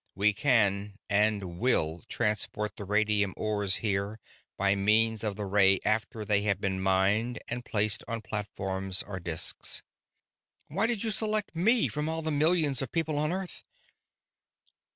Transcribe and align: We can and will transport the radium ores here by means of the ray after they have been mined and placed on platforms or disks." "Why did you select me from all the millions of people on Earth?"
We 0.15 0.33
can 0.33 0.97
and 1.11 1.59
will 1.59 2.01
transport 2.09 2.75
the 2.75 2.85
radium 2.85 3.35
ores 3.37 3.75
here 3.85 4.19
by 4.57 4.73
means 4.73 5.23
of 5.23 5.35
the 5.35 5.45
ray 5.45 5.77
after 5.85 6.25
they 6.25 6.41
have 6.41 6.59
been 6.59 6.81
mined 6.81 7.37
and 7.47 7.63
placed 7.63 8.03
on 8.07 8.21
platforms 8.23 9.03
or 9.03 9.19
disks." 9.19 9.83
"Why 10.69 10.87
did 10.87 11.03
you 11.03 11.11
select 11.11 11.55
me 11.55 11.87
from 11.87 12.09
all 12.09 12.23
the 12.23 12.31
millions 12.31 12.81
of 12.81 12.91
people 12.91 13.19
on 13.19 13.31
Earth?" 13.31 13.63